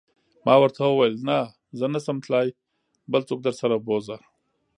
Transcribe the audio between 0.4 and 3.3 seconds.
ما ورته وویل: نه، زه نه شم تلای، بل